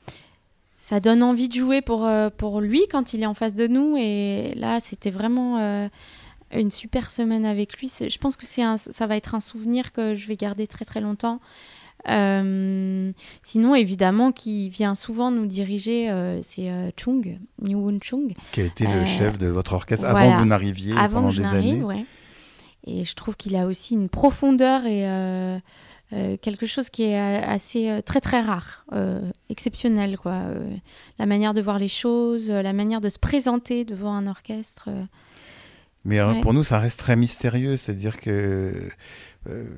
[0.87, 3.67] ça donne envie de jouer pour, euh, pour lui quand il est en face de
[3.67, 3.97] nous.
[3.97, 5.89] Et là, c'était vraiment euh,
[6.53, 7.91] une super semaine avec lui.
[7.99, 11.01] Je pense que c'est ça va être un souvenir que je vais garder très très
[11.01, 11.41] longtemps.
[12.07, 13.11] Euh,
[13.43, 16.09] sinon, évidemment, qui vient souvent nous diriger,
[16.41, 18.33] c'est Chung, Won Chung.
[18.53, 21.83] Qui a été le chef de votre orchestre avant que vous n'arriviez pendant des années.
[22.85, 25.03] Et je trouve qu'il a aussi une profondeur et
[26.13, 28.85] euh, quelque chose qui est euh, assez euh, très très rare,
[29.49, 30.41] exceptionnel quoi.
[31.19, 34.89] la manière de voir les choses, la manière de se présenter devant un orchestre.
[36.05, 38.71] Mais pour nous, ça reste très mystérieux, c'est-à-dire que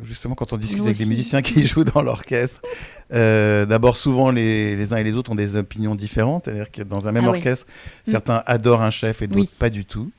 [0.04, 2.62] justement quand on discute avec des musiciens qui jouent dans l'orchestre,
[3.10, 7.08] d'abord souvent les, les, uns et les autres ont des opinions différentes, c'est-à-dire que dans
[7.08, 7.66] un même ah orchestre,
[8.06, 8.12] mm.
[8.12, 10.12] certains adorent un chef et d'autres pas du tout.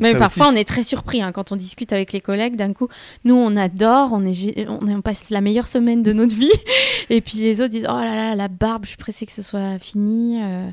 [0.00, 2.56] Mais parfois, on est très surpris hein, quand on discute avec les collègues.
[2.56, 2.88] D'un coup,
[3.24, 6.50] nous, on adore, on, est, on, passe la meilleure semaine de notre vie.
[7.10, 9.42] Et puis les autres disent Oh là là, la barbe, je suis pressée que ce
[9.42, 10.42] soit fini.
[10.42, 10.70] Euh,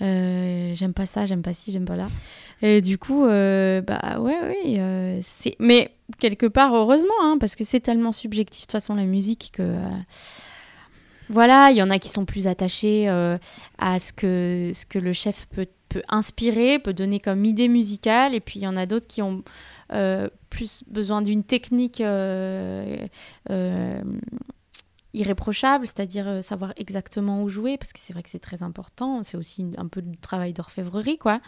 [0.00, 2.08] euh, j'aime pas ça, j'aime pas ci, j'aime pas là.
[2.62, 4.78] Et du coup, euh, bah ouais, oui.
[5.20, 5.56] c'est...
[5.58, 9.50] Mais quelque part, heureusement, hein, parce que c'est tellement subjectif, de toute façon, la musique,
[9.54, 9.76] que.
[11.28, 13.08] voilà, il y en a qui sont plus attachés
[13.78, 18.34] à ce que, ce que le chef peut peut inspirer, peut donner comme idée musicale,
[18.34, 19.44] et puis il y en a d'autres qui ont
[19.92, 23.06] euh, plus besoin d'une technique euh,
[23.50, 24.02] euh,
[25.12, 29.36] irréprochable, c'est-à-dire savoir exactement où jouer, parce que c'est vrai que c'est très important, c'est
[29.36, 31.40] aussi un peu du travail d'orfèvrerie, quoi.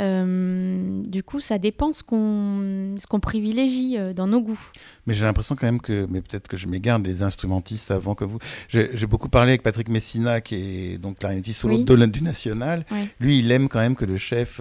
[0.00, 4.60] Euh, du coup, ça dépend ce qu'on qu'on privilégie euh, dans nos goûts.
[5.06, 8.24] Mais j'ai l'impression quand même que, mais peut-être que je m'égare des instrumentistes avant que
[8.24, 8.38] vous.
[8.68, 12.84] J'ai beaucoup parlé avec Patrick Messina, qui est donc clarinettiste solo de du National.
[13.20, 14.60] Lui, il aime quand même que le chef,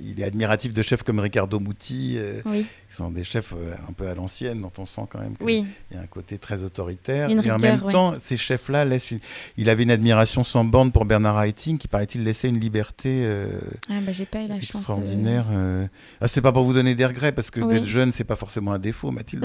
[0.00, 3.54] il est admiratif de chefs comme Ricardo Muti, euh, qui sont des chefs
[3.88, 6.62] un peu à l'ancienne, dont on sent quand même qu'il y a un côté très
[6.62, 7.30] autoritaire.
[7.30, 9.20] et en même temps, ces chefs-là laissent une...
[9.56, 13.26] Il avait une admiration sans borne pour Bernard Haitink, qui paraît-il laissait une liberté.
[13.88, 15.46] ah bah j'ai pas eu la chance extraordinaire.
[15.50, 15.86] Euh...
[16.20, 18.72] Ah, c'est pas pour vous donner des regrets, parce que d'être jeune, c'est pas forcément
[18.72, 19.44] un défaut, Mathilde.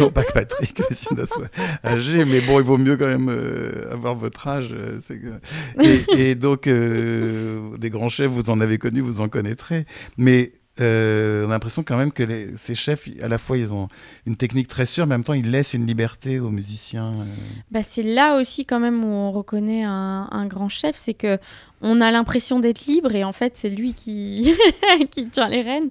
[0.00, 1.50] non, pas que Patrick, soit
[1.84, 4.70] âgé, mais bon, il vaut mieux quand même euh, avoir votre âge.
[4.72, 6.16] Euh, que...
[6.16, 9.86] et, donc, euh, des grands chefs, vous en avez connu, vous en connaîtrez.
[10.16, 13.88] Mais euh, on a l'impression quand même que ces chefs, à la fois, ils ont
[14.26, 17.12] une technique très sûre, mais en même temps, ils laissent une liberté aux musiciens.
[17.12, 17.24] euh.
[17.70, 21.38] Bah, c'est là aussi quand même où on reconnaît un, grand chef, c'est que
[21.82, 24.54] on a l'impression d'être libre et en fait c'est lui qui,
[25.10, 25.90] qui tient les rênes.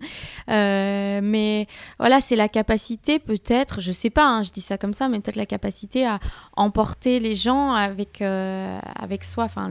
[0.49, 1.67] Euh, mais
[1.99, 5.19] voilà, c'est la capacité peut-être, je sais pas, hein, je dis ça comme ça, mais
[5.19, 6.19] peut-être la capacité à
[6.55, 9.69] emporter les gens avec, avec soi, enfin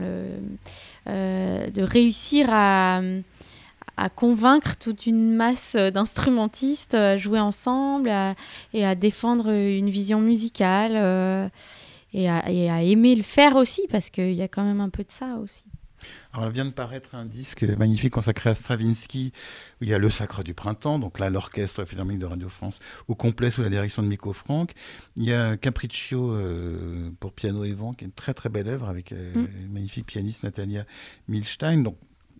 [1.07, 3.01] de réussir à
[4.09, 8.35] convaincre toute une masse d'instrumentistes à jouer ensemble à-
[8.73, 11.47] et à défendre une vision musicale euh,
[12.13, 14.89] et, à, et à aimer le faire aussi parce qu'il y a quand même un
[14.89, 15.63] peu de ça aussi.
[16.33, 19.31] Alors, vient de paraître un disque magnifique consacré à Stravinsky,
[19.79, 22.73] où il y a Le Sacre du Printemps, donc là, l'orchestre philharmonique de Radio France,
[23.07, 24.71] au complet sous la direction de Miko Franck.
[25.15, 28.67] Il y a Capriccio euh, pour piano et vent, qui est une très très belle
[28.67, 29.47] œuvre avec euh, Mm.
[29.65, 30.85] une magnifique pianiste Natalia
[31.27, 31.83] Milstein.
[31.83, 31.97] Donc,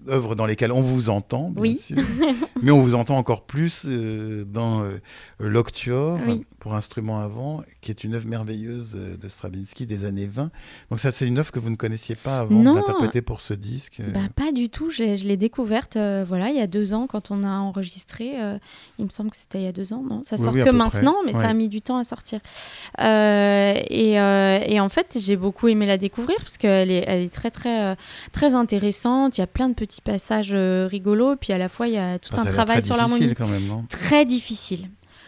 [0.10, 1.80] œuvres dans lesquelles on vous entend, bien Oui.
[1.82, 1.98] sûr,
[2.62, 4.98] mais on vous entend encore plus euh, dans euh,
[5.40, 6.46] L'Octuor Oui.
[6.60, 10.50] pour instrument à vent, qui est une œuvre merveilleuse euh, de Stravinsky des années 20.
[10.90, 14.00] Donc ça, c'est une œuvre que vous ne connaissiez pas avant l'interpréter pour ce disque.
[14.00, 14.12] euh.
[14.12, 17.32] Bah, pas du tout, je l'ai découverte euh, voilà, il y a deux ans quand
[17.32, 18.34] on a enregistré.
[19.00, 20.22] il me semble que c'était il y a deux ans, non?
[20.24, 21.34] Ça Oui, sort que maintenant, près.
[21.34, 22.40] mais ça a mis du temps à sortir.
[23.00, 27.52] Et, et en fait, j'ai beaucoup aimé la découvrir parce qu'elle est, elle est très,
[27.52, 27.96] très,
[28.32, 29.38] très intéressante.
[29.38, 31.98] Il y a plein de petits passages euh, rigolos, puis à la fois, il y
[31.98, 33.36] a tout Enfin, un travail sur l'harmonie.
[33.90, 34.88] Très difficile.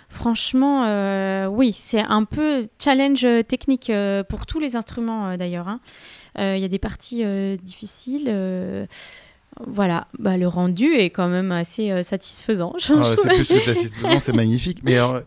[0.09, 5.37] Franchement, euh, oui, c'est un peu challenge euh, technique euh, pour tous les instruments euh,
[5.37, 5.67] d'ailleurs.
[5.67, 5.79] hein.
[6.37, 7.23] Il y a des parties
[7.61, 8.27] difficiles.
[9.67, 12.73] voilà, bah, le rendu est quand même assez satisfaisant.
[12.75, 14.79] Ah, c'est magnifique.
[14.83, 15.21] Mais alors,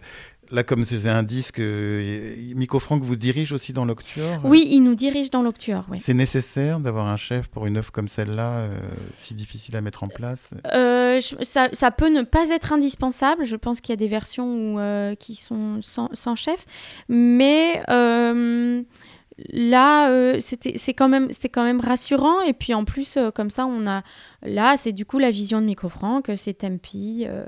[0.50, 4.80] là, comme c'est un disque, euh, Miko Franck vous dirige aussi dans l'Octuor Oui, il
[4.80, 5.84] nous dirige dans l'Octuor.
[5.90, 5.98] oui.
[6.00, 8.78] C'est nécessaire d'avoir un chef pour une œuvre comme celle-là, euh,
[9.16, 10.50] si difficile à mettre en place?
[10.74, 13.44] Euh, je- ça, ça peut ne pas être indispensable.
[13.44, 16.64] Je pense qu'il y a des versions où, euh, qui sont sans, sans chef.
[17.08, 18.82] Mais euh,
[19.52, 22.40] là, euh, c'était- c'est quand, même- c'est quand même rassurant.
[22.42, 24.02] Et puis en plus, euh, comme ça, on a.
[24.42, 27.44] Là, c'est du coup la vision de Miko Franck, ses tempi, euh,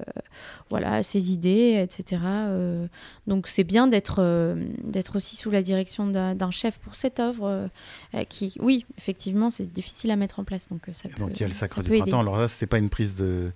[0.70, 2.20] voilà, ses idées, etc.
[2.24, 2.86] Euh,
[3.26, 7.46] donc c'est bien d'être euh, d'être aussi sous la direction d'un chef pour cette œuvre.
[7.46, 7.68] euh,
[8.14, 10.68] euh, qui, oui, effectivement, c'est difficile à mettre en place.
[10.68, 12.00] Donc euh, ça peut, Donc il y a le Sacre du aider.
[12.00, 12.20] Printemps.
[12.20, 13.52] Alors là, c'était pas une prise de,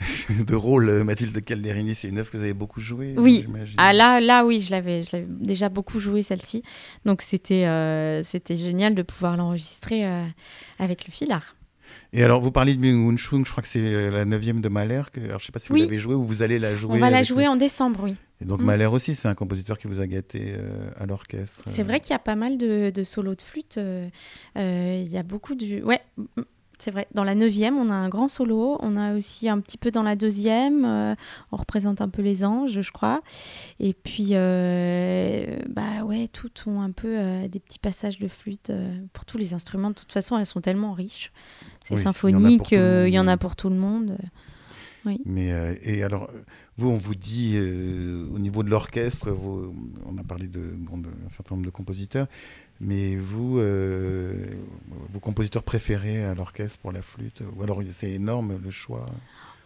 [0.46, 3.14] de rôle, euh, Mathilde Calderini, c'est une œuvre que vous avez beaucoup jouée.
[3.16, 3.46] Oui.
[3.78, 6.62] Ah là, là oui, je l'avais, je l'avais déjà beaucoup joué celle-ci,
[7.04, 10.24] donc c'était, euh, c'était génial de pouvoir l'enregistrer euh,
[10.78, 11.56] avec le filard.
[12.12, 15.02] Et alors, vous parliez de Myung Chung, je crois que c'est la neuvième de Mahler.
[15.12, 15.80] Que, alors, je sais pas si Oui.
[15.80, 16.94] vous l'avez jouée ou vous allez la jouer.
[16.94, 18.14] On va la jouer le- en décembre, oui.
[18.40, 18.64] Et donc Mm.
[18.64, 21.62] Mahler aussi, c'est un compositeur qui vous a gâté euh, à l'orchestre.
[21.66, 23.78] C'est vrai qu'il y a pas mal de, de solos de flûte.
[24.56, 26.00] Il y a beaucoup du, ouais.
[26.78, 28.76] C'est vrai, dans la neuvième, on a un grand solo.
[28.80, 30.84] On a aussi un petit peu dans la deuxième.
[30.84, 31.14] euh,
[31.50, 33.20] on représente un peu les anges, je crois.
[33.80, 38.70] Et puis, euh, bah ouais, toutes ont un peu euh, des petits passages de flûte
[38.70, 39.90] euh, pour tous les instruments.
[39.90, 41.32] De toute façon, elles sont tellement riches.
[41.84, 44.16] C'est Oui, symphonique, euh, il y en a pour tout le monde.
[45.24, 46.42] Mais euh, et alors, euh,
[46.76, 49.30] vous, on vous dit euh, au niveau de l'orchestre,
[50.06, 52.26] on a parlé de, bon, de un certain nombre de compositeurs,
[52.80, 54.32] mais vous, euh,
[55.12, 59.06] vos compositeurs préférés à l'orchestre pour la flûte, ou alors c'est énorme le choix.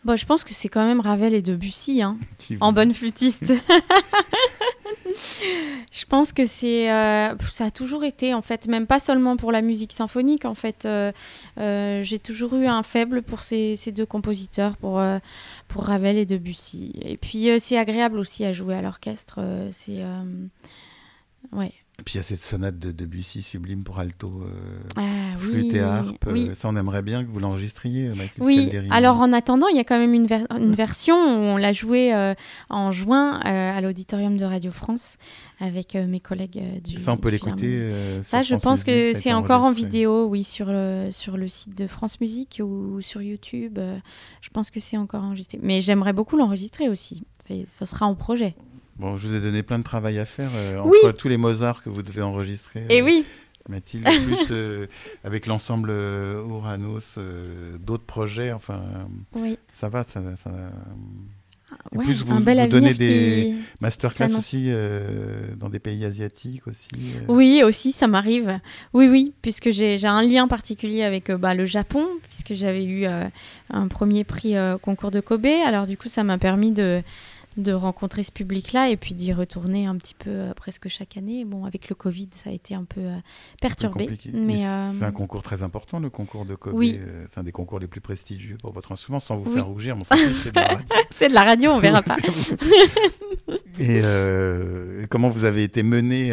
[0.04, 2.18] Bon, je pense que c'est quand même Ravel et Debussy, hein,
[2.60, 3.54] en bonne flûtiste.
[5.92, 9.52] je pense que c'est, euh, ça a toujours été, en fait, même pas seulement pour
[9.52, 11.12] la musique symphonique, en fait, euh,
[11.58, 15.00] euh, j'ai toujours eu un faible pour ces, ces deux compositeurs, pour,
[15.68, 16.92] pour Ravel et Debussy.
[17.02, 19.40] Et puis, c'est agréable aussi à jouer à l'orchestre.
[19.70, 20.02] c'est,
[21.52, 21.72] ouais.
[22.02, 25.52] Et puis il y a cette sonate de Debussy sublime pour alto, euh, Ah, oui,
[25.52, 26.26] flûte et harpe.
[26.28, 26.48] oui.
[26.50, 28.90] euh, Ça, on aimerait bien que vous l'enregistriez, Mathilde Oui, Calderini.
[28.90, 31.72] alors en attendant, il y a quand même une, ver- une version où on l'a
[31.72, 32.34] joué euh,
[32.70, 35.16] en juin euh, à l'auditorium de Radio France
[35.60, 36.98] avec euh, mes collègues euh, du.
[36.98, 37.68] Ça, on peut l'écouter.
[37.70, 41.36] Euh, Ça, je France pense que Musique, c'est encore en vidéo, oui, sur le, sur
[41.36, 43.78] le site de France Musique ou sur YouTube.
[43.78, 43.96] euh,
[44.40, 45.60] je pense que c'est encore enregistré.
[45.62, 47.22] Mais j'aimerais beaucoup l'enregistrer aussi.
[47.68, 48.56] Ce sera en projet.
[48.98, 50.98] Bon, je vous ai donné plein de travail à faire euh, Oui.
[51.04, 52.84] entre tous les Mozart que vous devez enregistrer.
[52.90, 53.24] Et euh, oui,
[53.68, 54.86] Mathilde, plus euh,
[55.24, 58.82] avec l'ensemble euh, Uranus, euh, d'autres projets, enfin,
[59.34, 59.56] oui.
[59.68, 60.50] ça va, ça, ça-
[61.94, 66.04] Et Ouais, plus, vous- un bel vous donnez des masterclass aussi euh, dans des pays
[66.04, 66.90] asiatiques aussi.
[66.94, 67.24] euh.
[67.28, 68.60] Oui, aussi, ça m'arrive.
[68.92, 73.06] Oui, oui, puisque j'ai un lien particulier avec euh, bah, le Japon, puisque j'avais eu
[73.06, 75.46] un premier prix concours de Kobe.
[75.66, 77.02] Alors, du coup, ça m'a permis de
[77.56, 81.44] de rencontrer ce public-là et puis d'y retourner un petit peu euh, presque chaque année.
[81.44, 83.16] Bon, avec le Covid, ça a été un peu euh,
[83.60, 84.10] perturbé.
[84.32, 86.74] Mais, c'est un concours très important, le concours de Kobe.
[86.74, 86.98] Oui.
[87.30, 89.96] c'est un des concours les plus prestigieux pour votre instrument, sans vous faire rougir.
[90.02, 90.86] c'est de la radio.
[91.10, 92.16] c'est de la radio, on verra pas.
[93.78, 94.00] et,
[95.10, 96.32] comment vous avez été mené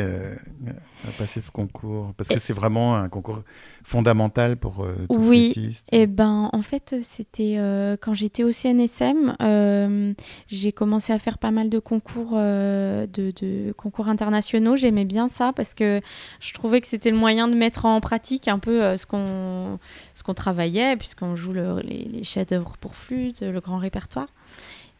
[1.07, 3.43] à passer ce concours Parce que c'est vraiment un concours
[3.83, 5.53] fondamental pour euh, tout Oui,
[5.91, 10.13] et eh ben en fait c'était euh, quand j'étais au CNSM, euh,
[10.47, 14.75] j'ai commencé à faire pas mal de concours, de, de, concours internationaux.
[14.75, 16.01] J'aimais bien ça parce que
[16.39, 19.79] je trouvais que c'était le moyen de mettre en pratique un peu ce qu'on
[20.15, 24.27] ce qu'on travaillait puisqu'on joue les, les chefs-d'œuvre pour flûte, le grand répertoire.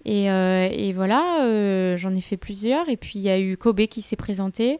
[0.07, 2.89] Euh, et, voilà, euh, j'en ai fait plusieurs.
[2.89, 4.79] Et puis il y a eu Kobe qui s'est présenté.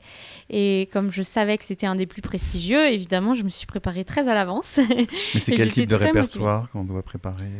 [0.49, 4.05] Et comme je savais que c'était un des plus prestigieux, évidemment, je me suis préparée
[4.05, 4.79] très à l'avance.
[5.33, 7.51] Mais c'est quel type de répertoire qu'on doit préparer?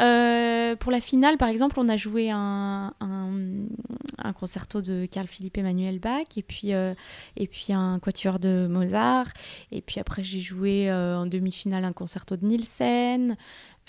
[0.00, 5.58] Euh, Pour la finale, par exemple, on a joué un, un, concerto de Carl Philippe
[5.58, 9.28] Emmanuel Bach et puis, et puis un quatuor de Mozart.
[9.70, 13.36] Et puis après, j'ai joué en demi-finale un concerto de Nielsen.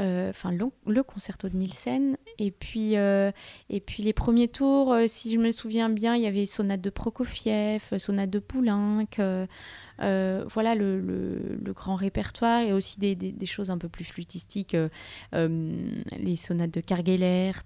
[0.01, 2.17] Euh, enfin le, concerto de Nielsen.
[2.37, 3.31] Et puis, euh,
[3.69, 6.81] et puis les premiers tours, euh, si je me souviens bien, il y avait sonate
[6.81, 9.07] de Prokofiev, sonate de Poulenc.
[9.97, 14.75] voilà le, le, grand répertoire et aussi des, des, choses un peu plus flûtistiques,
[15.31, 17.63] les sonates de Kargelert,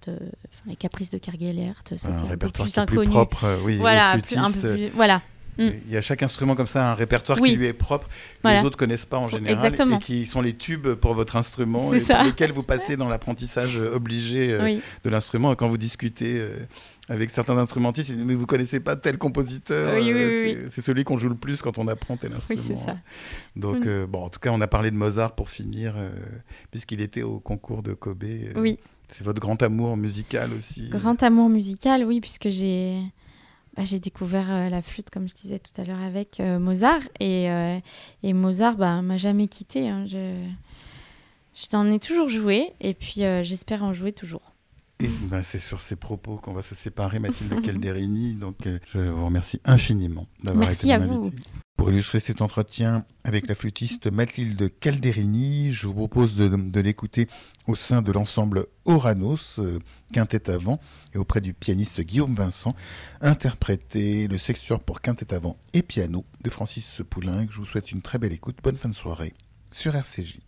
[0.68, 3.06] les caprices de Kargelert, ça c'est un, peu plus inconnu.
[3.06, 5.24] Plus propre, oui, voilà, plus, un peu plus, voilà.
[5.60, 5.72] Mm.
[5.88, 8.08] Il y a chaque instrument comme ça, un répertoire qui lui est propre,
[8.44, 11.94] que les autres connaissent pas en général, et qui sont les tubes pour votre instrument,
[11.94, 15.54] et pour lesquels vous passez dans l'apprentissage obligé euh, de l'instrument.
[15.56, 16.56] Quand vous discutez euh,
[17.10, 21.36] avec certains instrumentistes, mais vous connaissez pas tel compositeur, euh, c'est celui qu'on joue le
[21.36, 22.78] plus quand on apprend tel instrument.
[22.78, 22.98] Ça.
[23.58, 24.06] Donc, mm.
[24.06, 25.96] bon, en tout cas, on a parlé de Mozart pour finir,
[26.72, 28.24] puisqu'il était au concours de Kobe.
[28.56, 28.80] oui.
[29.12, 30.88] C'est votre grand amour musical aussi.
[30.90, 33.02] Grand amour musical, oui, puisque j'ai
[33.80, 37.00] bah, j'ai découvert euh, la flûte, comme je disais tout à l'heure, avec euh, Mozart.
[37.22, 37.80] Et, euh,
[38.24, 39.88] et Mozart bah, m'a jamais quitté.
[39.88, 40.06] Hein.
[40.06, 40.46] Je,
[41.56, 44.42] je t'en ai toujours joué et puis j'espère en jouer toujours.
[45.00, 48.34] Et bah, c'est sur ces propos qu'on va se séparer, Mathilde Calderini.
[48.34, 51.32] Donc, je vous remercie infiniment d'avoir été mon à vous.
[51.80, 57.30] Pour illustrer cet entretien avec la flûtiste Mathilde Calderini, je vous propose de, l'écouter
[57.68, 59.80] au sein de l'ensemble Oranos, euh,
[60.12, 60.82] quintet avant,
[61.14, 62.76] et auprès du pianiste Guillaume Vincent,
[63.22, 67.48] interpréter le sextuor pour quintet avant et piano de Francis Poulenc.
[67.50, 68.58] Je vous souhaite une très belle écoute.
[68.62, 69.34] Bonne fin de soirée
[69.72, 70.40] sur RCJ.